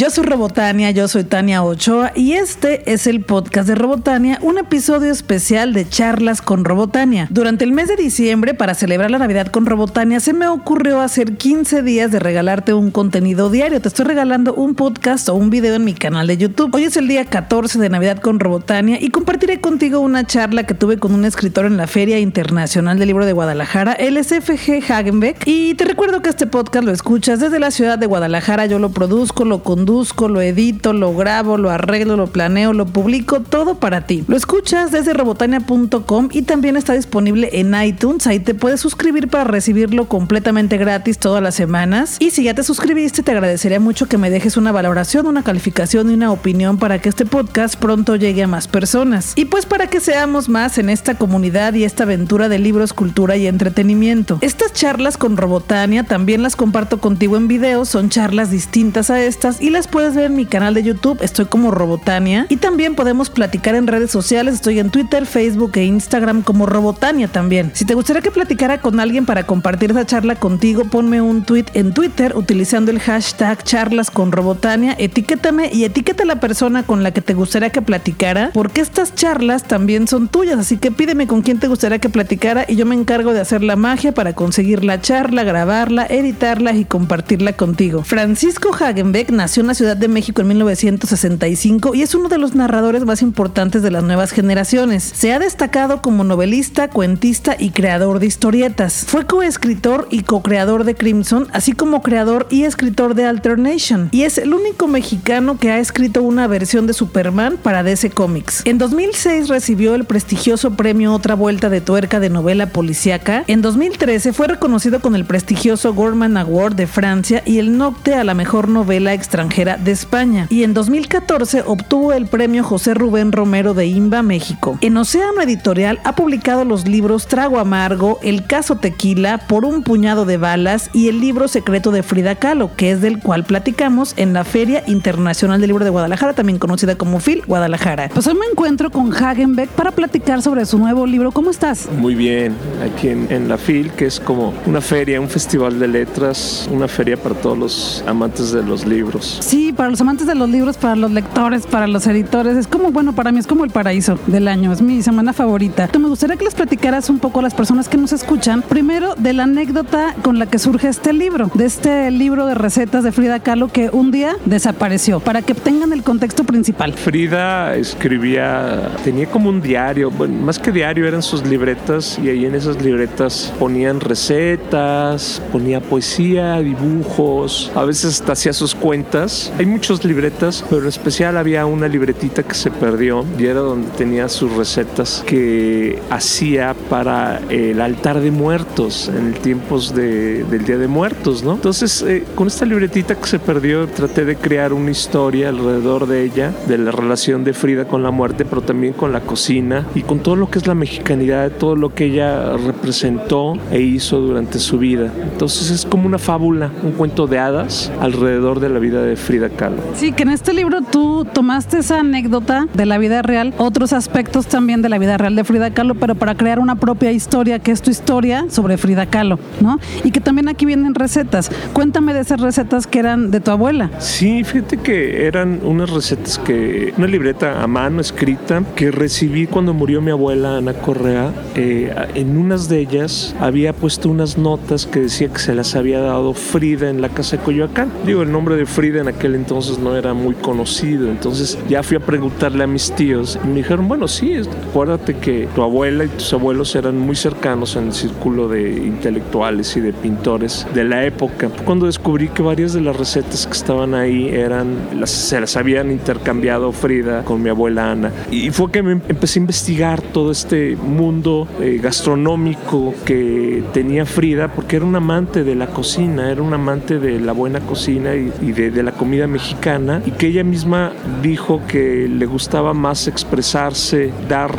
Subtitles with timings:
[0.00, 4.56] Yo soy Robotania, yo soy Tania Ochoa y este es el podcast de Robotania, un
[4.56, 7.28] episodio especial de charlas con Robotania.
[7.28, 11.36] Durante el mes de diciembre, para celebrar la Navidad con Robotania, se me ocurrió hacer
[11.36, 13.82] 15 días de regalarte un contenido diario.
[13.82, 16.74] Te estoy regalando un podcast o un video en mi canal de YouTube.
[16.74, 20.72] Hoy es el día 14 de Navidad con Robotania y compartiré contigo una charla que
[20.72, 25.42] tuve con un escritor en la Feria Internacional del Libro de Guadalajara, el SFG Hagenbeck.
[25.44, 28.64] Y te recuerdo que este podcast lo escuchas desde la ciudad de Guadalajara.
[28.64, 29.89] Yo lo produzco, lo conduzco,
[30.28, 34.24] lo edito, lo grabo, lo arreglo, lo planeo, lo publico, todo para ti.
[34.28, 38.26] Lo escuchas desde robotania.com y también está disponible en iTunes.
[38.26, 42.18] Ahí te puedes suscribir para recibirlo completamente gratis todas las semanas.
[42.20, 46.10] Y si ya te suscribiste, te agradecería mucho que me dejes una valoración, una calificación
[46.10, 49.32] y una opinión para que este podcast pronto llegue a más personas.
[49.34, 53.36] Y pues para que seamos más en esta comunidad y esta aventura de libros, cultura
[53.36, 54.38] y entretenimiento.
[54.40, 59.60] Estas charlas con Robotania también las comparto contigo en video, son charlas distintas a estas
[59.60, 62.46] y las puedes ver mi canal de YouTube, estoy como Robotania.
[62.48, 67.28] Y también podemos platicar en redes sociales, estoy en Twitter, Facebook e Instagram como Robotania
[67.28, 67.70] también.
[67.74, 71.66] Si te gustaría que platicara con alguien para compartir esa charla contigo, ponme un tweet
[71.74, 77.02] en Twitter utilizando el hashtag charlas con Robotania, etiquétame y etiqueta a la persona con
[77.02, 81.26] la que te gustaría que platicara, porque estas charlas también son tuyas, así que pídeme
[81.26, 84.34] con quién te gustaría que platicara y yo me encargo de hacer la magia para
[84.34, 88.02] conseguir la charla, grabarla, editarla y compartirla contigo.
[88.04, 92.56] Francisco Hagenbeck nació en la Ciudad de México en 1965 y es uno de los
[92.56, 95.12] narradores más importantes de las nuevas generaciones.
[95.14, 99.04] Se ha destacado como novelista, cuentista y creador de historietas.
[99.06, 104.38] Fue coescritor y co-creador de Crimson, así como creador y escritor de Alternation, y es
[104.38, 108.62] el único mexicano que ha escrito una versión de Superman para DC Comics.
[108.64, 113.44] En 2006 recibió el prestigioso premio Otra Vuelta de Tuerca de novela policíaca.
[113.46, 118.24] En 2013 fue reconocido con el prestigioso Gorman Award de Francia y el Nocte a
[118.24, 120.46] la mejor novela extranjera de España.
[120.48, 124.78] Y en 2014 obtuvo el premio José Rubén Romero de IMBA México.
[124.80, 130.24] En Océano Editorial ha publicado los libros Trago Amargo, El Caso Tequila, Por un puñado
[130.24, 134.32] de balas y el libro secreto de Frida Kahlo, que es del cual platicamos en
[134.32, 138.08] la Feria Internacional del Libro de Guadalajara, también conocida como FIL Guadalajara.
[138.14, 141.32] Pues hoy me encuentro con Hagenbeck para platicar sobre su nuevo libro.
[141.32, 141.86] ¿Cómo estás?
[141.98, 145.86] Muy bien, aquí en, en la FIL, que es como una feria, un festival de
[145.86, 149.39] letras, una feria para todos los amantes de los libros.
[149.40, 152.92] Sí, para los amantes de los libros, para los lectores, para los editores, es como,
[152.92, 155.88] bueno, para mí es como el paraíso del año, es mi semana favorita.
[155.88, 159.14] Te me gustaría que les platicaras un poco a las personas que nos escuchan, primero
[159.16, 163.12] de la anécdota con la que surge este libro, de este libro de recetas de
[163.12, 166.92] Frida Kahlo que un día desapareció, para que tengan el contexto principal.
[166.92, 172.44] Frida escribía, tenía como un diario, bueno, más que diario eran sus libretas y ahí
[172.44, 179.29] en esas libretas ponían recetas, ponía poesía, dibujos, a veces hasta hacía sus cuentas.
[179.58, 183.88] Hay muchas libretas, pero en especial había una libretita que se perdió y era donde
[183.90, 190.78] tenía sus recetas que hacía para el altar de muertos en tiempos de, del Día
[190.78, 191.54] de Muertos, ¿no?
[191.54, 196.24] Entonces, eh, con esta libretita que se perdió, traté de crear una historia alrededor de
[196.24, 200.02] ella, de la relación de Frida con la muerte, pero también con la cocina y
[200.02, 204.58] con todo lo que es la mexicanidad, todo lo que ella representó e hizo durante
[204.58, 205.12] su vida.
[205.22, 209.48] Entonces es como una fábula, un cuento de hadas alrededor de la vida de Frida
[209.48, 209.82] Kahlo.
[209.94, 214.46] Sí, que en este libro tú tomaste esa anécdota de la vida real, otros aspectos
[214.46, 217.70] también de la vida real de Frida Kahlo, pero para crear una propia historia, que
[217.70, 219.78] es tu historia sobre Frida Kahlo, ¿no?
[220.04, 221.50] Y que también aquí vienen recetas.
[221.72, 223.90] Cuéntame de esas recetas que eran de tu abuela.
[223.98, 229.74] Sí, fíjate que eran unas recetas que, una libreta a mano escrita que recibí cuando
[229.74, 231.32] murió mi abuela Ana Correa.
[231.54, 236.00] Eh, en unas de ellas había puesto unas notas que decía que se las había
[236.00, 237.90] dado Frida en la casa de Coyoacán.
[238.06, 241.96] Digo, el nombre de Frida en aquel entonces no era muy conocido, entonces ya fui
[241.96, 244.34] a preguntarle a mis tíos y me dijeron, bueno, sí,
[244.68, 249.76] acuérdate que tu abuela y tus abuelos eran muy cercanos en el círculo de intelectuales
[249.76, 251.48] y de pintores de la época.
[251.64, 255.90] Cuando descubrí que varias de las recetas que estaban ahí eran, las, se las habían
[255.90, 258.12] intercambiado Frida con mi abuela Ana.
[258.30, 264.48] Y fue que me empecé a investigar todo este mundo eh, gastronómico que tenía Frida,
[264.48, 268.32] porque era un amante de la cocina, era un amante de la buena cocina y,
[268.42, 270.92] y de, de la comida mexicana, y que ella misma
[271.22, 274.50] dijo que le gustaba más expresarse, dar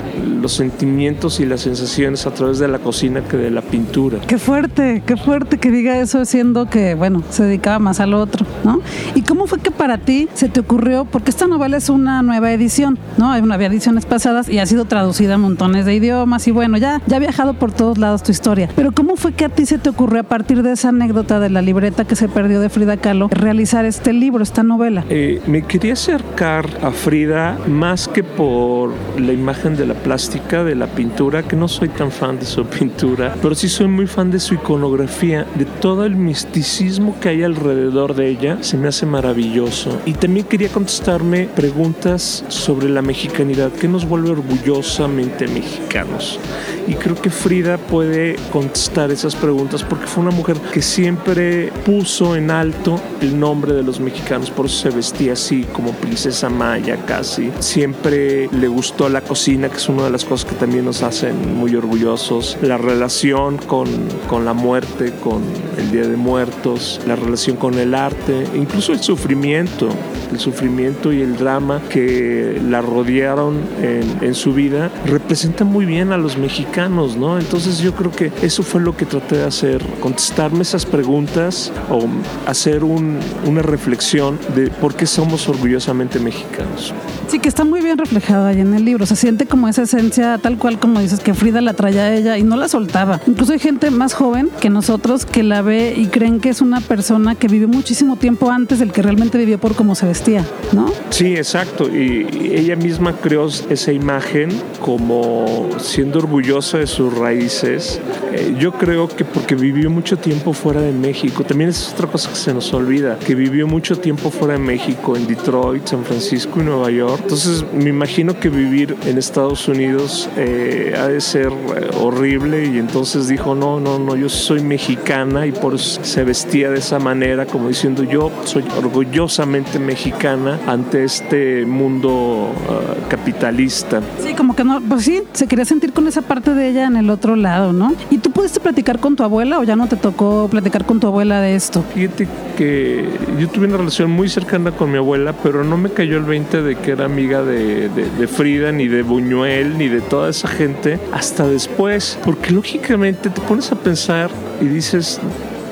[0.42, 4.18] los sentimientos y las sensaciones a través de la cocina que de la pintura.
[4.26, 8.48] Qué fuerte, qué fuerte que diga eso siendo que, bueno, se dedicaba más al otro,
[8.64, 8.82] ¿no?
[9.14, 11.06] ¿Y cómo fue que para ti se te ocurrió?
[11.06, 13.32] Porque esta novela es una nueva edición, ¿no?
[13.32, 17.00] Hay una ediciones pasadas y ha sido traducida a montones de idiomas y bueno, ya,
[17.06, 18.70] ya ha viajado por todos lados tu historia.
[18.76, 21.52] Pero ¿cómo fue que a ti se te ocurrió a partir de esa anécdota de
[21.52, 24.31] la libreta que se perdió de Frida Kahlo realizar este libro?
[24.32, 25.04] Libro, esta novela?
[25.10, 30.74] Eh, me quería acercar a Frida más que por la imagen de la plástica, de
[30.74, 34.32] la pintura, que no soy tan fan de su pintura, pero sí soy muy fan
[34.32, 39.06] de su iconografía, de todo el misticismo que hay alrededor de ella, se me hace
[39.06, 40.00] maravilloso.
[40.06, 46.40] Y también quería contestarme preguntas sobre la mexicanidad, que nos vuelve orgullosamente mexicanos.
[46.88, 52.36] Y creo que Frida puede contestar esas preguntas porque fue una mujer que siempre puso
[52.36, 54.21] en alto el nombre de los mexicanos,
[54.56, 57.52] por eso se vestía así como princesa maya casi.
[57.60, 61.58] Siempre le gustó la cocina, que es una de las cosas que también nos hacen
[61.58, 62.58] muy orgullosos.
[62.62, 63.88] La relación con,
[64.30, 65.42] con la muerte, con
[65.78, 69.90] el Día de Muertos, la relación con el arte, incluso el sufrimiento,
[70.32, 76.14] el sufrimiento y el drama que la rodearon en, en su vida, representan muy bien
[76.14, 77.38] a los mexicanos, ¿no?
[77.38, 82.06] Entonces yo creo que eso fue lo que traté de hacer, contestarme esas preguntas o
[82.48, 86.94] hacer un, una reflexión de por qué somos orgullosamente mexicanos.
[87.30, 89.06] Sí, que está muy bien reflejada ahí en el libro.
[89.06, 92.38] Se siente como esa esencia, tal cual como dices, que Frida la traía a ella
[92.38, 93.22] y no la soltaba.
[93.26, 96.82] Incluso hay gente más joven que nosotros que la ve y creen que es una
[96.82, 100.92] persona que vivió muchísimo tiempo antes del que realmente vivió por cómo se vestía, ¿no?
[101.10, 101.88] Sí, exacto.
[101.88, 104.50] Y ella misma creó esa imagen
[104.82, 108.02] como siendo orgullosa de sus raíces.
[108.34, 112.30] Eh, yo creo que porque vivió mucho tiempo fuera de México, también es otra cosa
[112.30, 116.60] que se nos olvida, que vivió mucho tiempo fuera de México, en Detroit, San Francisco
[116.60, 117.20] y Nueva York.
[117.24, 122.78] Entonces me imagino que vivir en Estados Unidos eh, ha de ser eh, horrible y
[122.78, 127.00] entonces dijo, no, no, no, yo soy mexicana y por eso se vestía de esa
[127.00, 134.02] manera, como diciendo yo soy orgullosamente mexicana ante este mundo uh, capitalista.
[134.24, 136.96] Sí, como que no, pues sí, se quería sentir con esa parte de ella en
[136.96, 137.94] el otro lado, ¿no?
[138.10, 141.08] ¿Y tú pudiste platicar con tu abuela o ya no te tocó platicar con tu
[141.08, 141.84] abuela de esto?
[141.94, 142.28] Fíjate
[142.58, 143.06] que
[143.40, 146.62] yo tuve una relación muy cercana con mi abuela, pero no me cayó el 20
[146.62, 147.90] de que era amiga de,
[148.28, 153.72] Frida, ni de Buñuel, ni de toda esa gente, hasta después, porque lógicamente te pones
[153.72, 154.30] a pensar
[154.62, 155.20] y dices,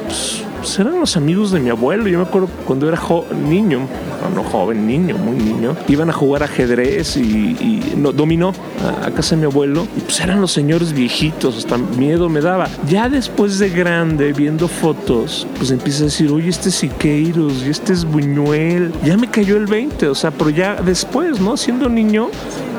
[0.05, 2.07] pues, pues eran los amigos de mi abuelo.
[2.07, 2.99] Yo me acuerdo cuando era
[3.47, 3.81] niño,
[4.35, 8.53] no joven, niño, muy niño, iban a jugar ajedrez y, no, dominó
[9.03, 9.87] a, casa de mi abuelo.
[9.97, 12.67] Y pues eran los señores viejitos, hasta miedo me daba.
[12.87, 17.69] Ya después de grande, viendo fotos, pues empieza a decir, oye, este es Siqueiros y
[17.69, 18.91] este es Buñuel.
[19.03, 21.57] Ya me cayó el 20, o sea, pero ya después, ¿no?
[21.57, 22.29] Siendo niño,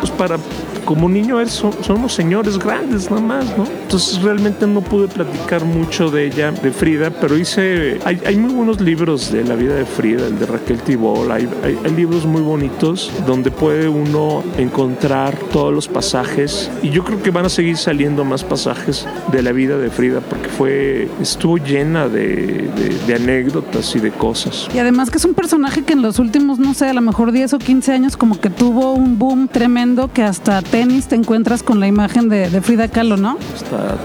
[0.00, 0.36] pues para
[0.84, 3.64] como niño son, somos señores grandes nada más, ¿no?
[3.90, 8.54] Entonces realmente no pude platicar mucho de ella, de Frida, pero hice, hay, hay muy
[8.54, 12.24] buenos libros de la vida de Frida, el de Raquel Tibol, hay, hay, hay, libros
[12.24, 17.48] muy bonitos donde puede uno encontrar todos los pasajes y yo creo que van a
[17.48, 22.96] seguir saliendo más pasajes de la vida de Frida porque fue, estuvo llena de, de,
[23.08, 24.68] de anécdotas y de cosas.
[24.72, 27.32] Y además que es un personaje que en los últimos, no sé, a lo mejor
[27.32, 31.64] 10 o 15 años como que tuvo un boom tremendo que hasta tenis te encuentras
[31.64, 33.36] con la imagen de, de Frida Kahlo, ¿no?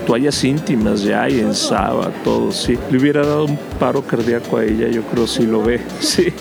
[0.06, 2.78] Toallas íntimas ya y en Saba, todo, sí.
[2.92, 5.82] Le hubiera dado un paro cardíaco a ella, yo creo, si lo ve.
[6.00, 6.32] Sí.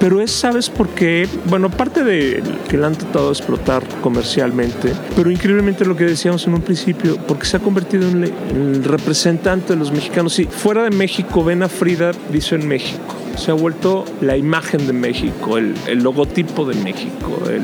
[0.00, 1.28] Pero es, ¿sabes por qué?
[1.46, 6.46] Bueno, aparte de que la han tratado de explotar comercialmente, pero increíblemente lo que decíamos
[6.46, 10.34] en un principio, porque se ha convertido en el representante de los mexicanos.
[10.34, 14.86] Si fuera de México ven a Frida, dice en México se ha vuelto la imagen
[14.86, 17.38] de México, el, el logotipo de México.
[17.48, 17.62] El...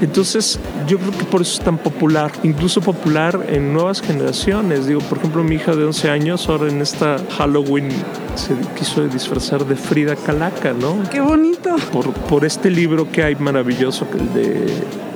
[0.00, 4.86] Entonces, yo creo que por eso es tan popular, incluso popular en nuevas generaciones.
[4.86, 7.88] Digo, por ejemplo, mi hija de 11 años, ahora en esta Halloween,
[8.34, 10.96] se quiso disfrazar de Frida Calaca, ¿no?
[11.10, 11.76] ¡Qué bonito!
[11.92, 14.66] Por, por este libro que hay maravilloso, que el de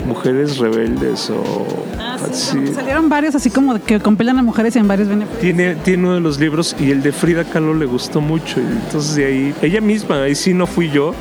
[0.06, 1.42] Mujeres Rebeldes o...
[1.98, 2.74] Ah, sí, así.
[2.74, 5.40] Salieron varios así como que compilan a mujeres en varios beneficios.
[5.40, 8.60] Tiene, tiene uno de los libros y el de Frida Kahlo le gustó mucho.
[8.60, 11.14] Y entonces de ahí, ella misma, ahí sí no fui yo,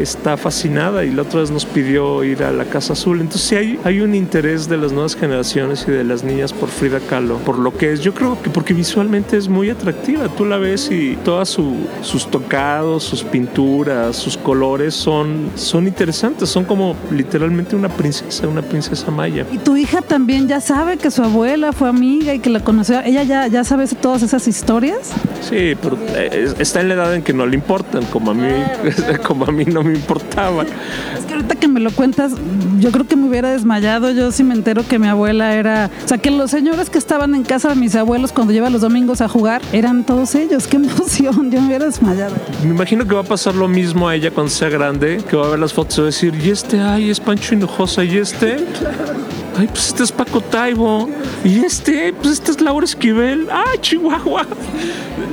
[0.00, 3.20] está fascinada y la otra vez nos pidió ir a la Casa Azul.
[3.20, 6.68] Entonces sí hay, hay un interés de las nuevas generaciones y de las niñas por
[6.68, 8.00] Frida Kahlo, por lo que es.
[8.00, 10.28] Yo creo que porque visualmente es muy atractiva.
[10.28, 16.48] Tú la ves y todas su, sus tocados, sus pinturas, sus colores son, son interesantes.
[16.48, 19.46] Son como literalmente una princesa, una princesa maya.
[19.52, 23.00] Y tu hija también ya sabe que su abuela fue amiga y que la conoció.
[23.00, 25.12] ¿Ella ya, ya sabe todas esas historias?
[25.40, 25.96] Sí, pero
[26.58, 28.48] está en la edad en que no le importan, como a mí,
[29.26, 30.64] como a mí no me importaba.
[30.64, 32.32] Es que ahorita que me lo cuentas,
[32.78, 34.10] yo creo que me hubiera desmayado.
[34.10, 35.90] Yo sí me entero que mi abuela era.
[36.04, 38.80] O sea, que los señores que estaban en casa de mis abuelos cuando lleva los
[38.80, 40.66] domingos a jugar eran todos ellos.
[40.66, 41.50] ¡Qué emoción!
[41.50, 42.34] Yo me hubiera desmayado.
[42.62, 45.46] Me imagino que va a pasar lo mismo a ella cuando sea grande, que va
[45.46, 46.80] a ver las fotos y va a decir: ¿y este?
[46.80, 48.04] ¡Ay, es Pancho Hinojosa!
[48.04, 48.56] ¿Y este?
[49.58, 51.08] Ay, pues este es Paco Taibo.
[51.44, 53.48] Y este, pues este es Laura Esquivel.
[53.50, 54.46] ¡Ay, Chihuahua!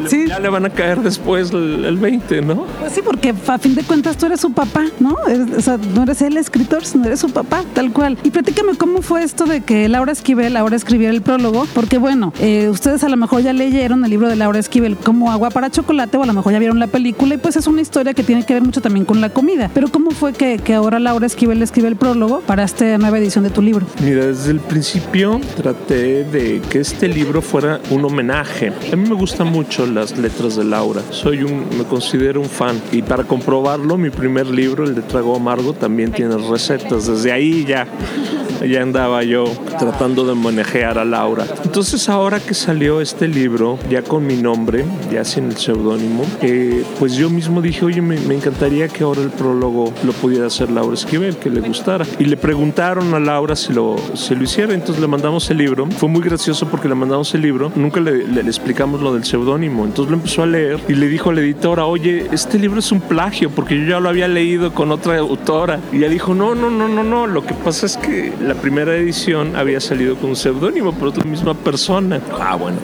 [0.08, 0.26] Sí.
[0.28, 2.66] Ya le van a caer después el, el 20, ¿no?
[2.80, 5.16] Pues sí, porque a fin de cuentas tú eres su papá, ¿no?
[5.58, 8.18] O sea, no eres el escritor, sino eres su papá, tal cual.
[8.24, 12.34] Y platícame cómo fue esto de que Laura Esquivel ahora escribiera el prólogo, porque bueno,
[12.40, 15.70] eh, ustedes a lo mejor ya leyeron el libro de Laura Esquivel como Agua para
[15.70, 18.24] Chocolate o a lo mejor ya vieron la película y pues es una historia que
[18.24, 19.70] tiene que ver mucho también con la comida.
[19.74, 23.44] Pero ¿cómo fue que, que ahora Laura Esquivel escribe el prólogo para esta nueva edición
[23.44, 23.86] de tu libro?
[24.02, 28.72] Mira, desde el principio traté de que este libro fuera un homenaje.
[28.92, 31.02] A mí me gustan mucho las letras de Laura.
[31.10, 32.82] Soy un, me considero un fan.
[32.92, 37.08] Y para comprobarlo, mi primer libro, el de Trago Amargo, también tiene recetas.
[37.08, 37.88] Desde ahí ya,
[38.66, 39.46] ya andaba yo
[39.80, 41.46] tratando de manejar a Laura.
[41.64, 46.84] Entonces ahora que salió este libro, ya con mi nombre, ya sin el seudónimo, eh,
[47.00, 50.70] pues yo mismo dije, oye, me, me encantaría que ahora el prólogo lo pudiera hacer
[50.72, 52.06] Laura Esquivel, que le gustara.
[52.20, 55.88] Y le preguntaron a Laura si lo, si lo hiciera, entonces le mandamos el libro.
[55.92, 59.24] Fue muy gracioso porque le mandamos el libro, nunca le, le- le explicamos lo del
[59.24, 59.86] seudónimo.
[59.86, 62.92] Entonces lo empezó a leer y le dijo a la editora, oye, este libro es
[62.92, 65.80] un plagio porque yo ya lo había leído con otra autora.
[65.92, 68.96] Y ella dijo, no, no, no, no, no, lo que pasa es que la primera
[68.96, 72.20] edición había salido con un seudónimo, pero es la misma persona.
[72.40, 72.78] Ah, bueno.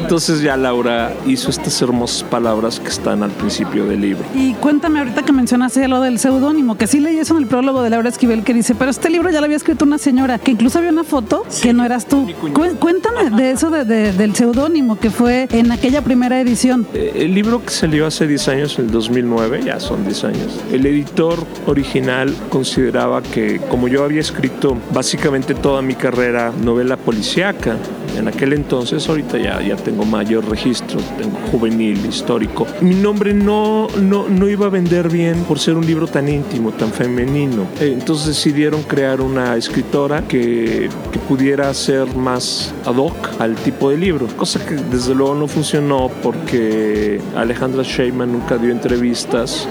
[0.00, 4.24] Entonces ya Laura hizo estas hermosas palabras que están al principio del libro.
[4.34, 7.82] Y cuéntame ahorita que mencionaste lo del seudónimo, que sí leí eso en el prólogo
[7.82, 10.50] de Laura Esquivel que dice, pero este libro ya lo había escrito una señora, que
[10.52, 12.26] incluso había una foto que no eras tú.
[12.52, 16.86] Cu- cuéntame de eso de- de- del seudónimo que fue en aquella primera edición.
[16.94, 20.60] Eh, El libro que salió hace 10 años, en el 2009, ya son 10 años,
[20.72, 27.76] el editor original consideraba que como yo había escrito básicamente toda mi carrera novela policíaca,
[28.16, 33.88] en aquel entonces, ahorita ya, ya tengo mayor registro, tengo juvenil, histórico, mi nombre no,
[34.00, 37.66] no, no iba a vender bien por ser un libro tan íntimo, tan femenino.
[37.80, 43.90] Eh, Entonces decidieron crear una escritora que, que pudiera ser más ad hoc al tipo
[43.90, 49.66] de libro, cosa que desde luego no funcionó porque Alejandra Sheyman nunca dio entrevistas,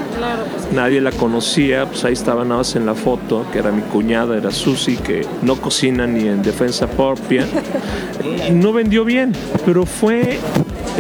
[0.74, 4.38] nadie la conocía, pues ahí estaba nada más en la foto, que era mi cuñada,
[4.38, 7.46] era Susi, que no cocina ni en defensa propia,
[8.54, 9.34] no vendió bien,
[9.66, 10.40] pero fue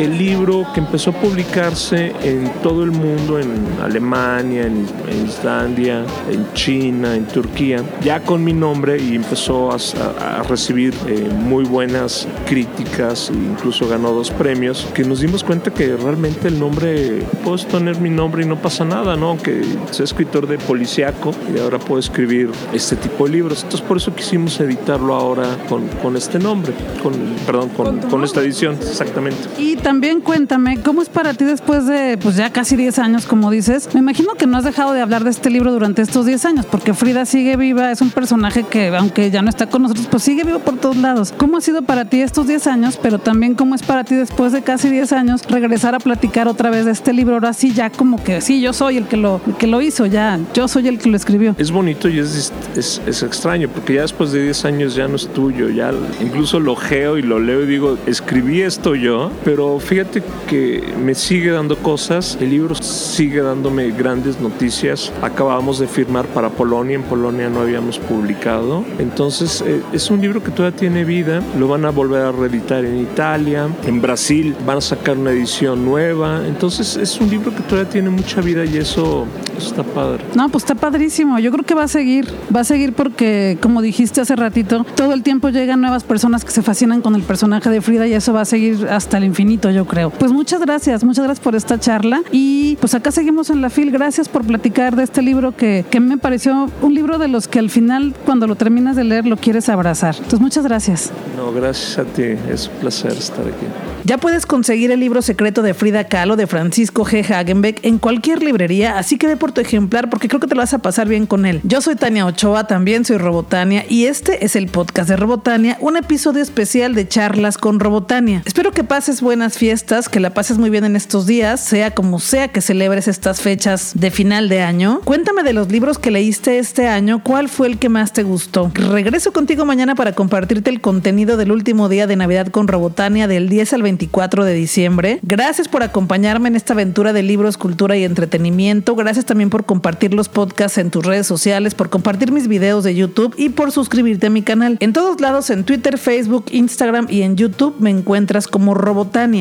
[0.01, 6.03] el libro que empezó a publicarse en todo el mundo, en Alemania, en, en Islandia,
[6.31, 11.65] en China, en Turquía, ya con mi nombre y empezó a, a- recibir eh, muy
[11.65, 17.23] buenas críticas, e incluso ganó dos premios, que nos dimos cuenta que realmente el nombre,
[17.43, 19.37] puedes poner mi nombre y no pasa nada, ¿no?
[19.37, 23.63] Que soy escritor de policiaco y ahora puedo escribir este tipo de libros.
[23.63, 27.13] Entonces por eso quisimos editarlo ahora con, con este nombre, con,
[27.45, 29.41] perdón, con, con esta edición, exactamente.
[29.57, 33.51] Y también cuéntame, ¿cómo es para ti después de pues ya casi 10 años, como
[33.51, 33.89] dices?
[33.93, 36.65] Me imagino que no has dejado de hablar de este libro durante estos 10 años,
[36.65, 40.23] porque Frida sigue viva, es un personaje que, aunque ya no está con nosotros, pues
[40.23, 41.33] sigue vivo por todos lados.
[41.35, 44.53] ¿Cómo ha sido para ti estos 10 años, pero también cómo es para ti después
[44.53, 47.33] de casi 10 años regresar a platicar otra vez de este libro?
[47.33, 50.39] Ahora sí, ya como que sí, yo soy el que lo, que lo hizo, ya,
[50.53, 51.53] yo soy el que lo escribió.
[51.57, 55.17] Es bonito y es, es, es extraño, porque ya después de 10 años ya no
[55.17, 59.70] es tuyo, ya incluso lo geo y lo leo y digo, escribí esto yo, pero
[59.79, 66.25] fíjate que me sigue dando cosas, el libro sigue dándome grandes noticias, acabamos de firmar
[66.27, 71.05] para Polonia, en Polonia no habíamos publicado, entonces eh, es un libro que todavía tiene
[71.05, 75.31] vida, lo van a volver a reeditar en Italia, en Brasil van a sacar una
[75.31, 79.25] edición nueva, entonces es un libro que todavía tiene mucha vida y eso,
[79.57, 80.23] está padre.
[80.35, 81.39] No, pues está padrísimo.
[81.39, 82.27] Yo creo que va a seguir.
[82.55, 86.51] Va a seguir porque, como dijiste hace ratito, todo el tiempo llegan nuevas personas que
[86.51, 89.60] se fascinan con el personaje de Frida y eso va a seguir hasta el infinito,
[89.69, 90.09] yo creo.
[90.09, 92.21] Pues muchas gracias, muchas gracias por esta charla.
[92.31, 93.91] Y pues acá seguimos en la FIL.
[93.91, 97.59] Gracias por platicar de este libro que, que me pareció un libro de los que
[97.59, 100.15] al final, cuando lo terminas de leer, lo quieres abrazar.
[100.15, 101.11] Entonces, muchas gracias.
[101.37, 103.65] No, gracias a ti, es un placer estar aquí.
[104.03, 107.23] Ya puedes conseguir el libro secreto de Frida Kahlo de Francisco G.
[107.29, 110.61] Hagenbeck en cualquier librería, así que ve por tu ejemplar porque creo que te lo
[110.61, 111.61] vas a pasar bien con él.
[111.63, 115.97] Yo soy Tania Ochoa, también soy Robotania y este es el podcast de Robotania, un
[115.97, 118.41] episodio especial de charlas con Robotania.
[118.45, 122.19] Espero que pases buenas fiestas, que la pases muy bien en estos días, sea como
[122.19, 125.01] sea que celebres estas fechas de final de año.
[125.03, 128.71] Cuéntame de los libros que leíste este año, cuál fue el que más te gustó.
[128.73, 133.49] Regreso contigo mañana para compartirte el contenido del último día de Navidad con Robotania del
[133.49, 135.19] 10 al 24 de diciembre.
[135.21, 138.95] Gracias por acompañarme en esta aventura de libros, cultura y entretenimiento.
[138.95, 142.95] Gracias también por compartir los podcasts en tus redes sociales, por compartir mis videos de
[142.95, 144.77] YouTube y por suscribirte a mi canal.
[144.79, 149.40] En todos lados, en Twitter, Facebook, Instagram y en YouTube me encuentras como Robotania.